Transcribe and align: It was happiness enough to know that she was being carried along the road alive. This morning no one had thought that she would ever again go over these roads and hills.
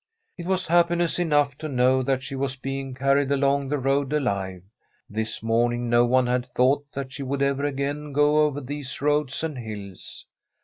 It 0.35 0.47
was 0.47 0.65
happiness 0.65 1.19
enough 1.19 1.55
to 1.59 1.69
know 1.69 2.01
that 2.01 2.23
she 2.23 2.33
was 2.35 2.55
being 2.55 2.95
carried 2.95 3.31
along 3.31 3.67
the 3.67 3.77
road 3.77 4.11
alive. 4.13 4.63
This 5.07 5.43
morning 5.43 5.91
no 5.91 6.05
one 6.05 6.25
had 6.25 6.47
thought 6.47 6.91
that 6.93 7.13
she 7.13 7.21
would 7.21 7.43
ever 7.43 7.63
again 7.65 8.11
go 8.11 8.43
over 8.43 8.61
these 8.61 8.99
roads 8.99 9.43
and 9.43 9.59
hills. 9.59 10.25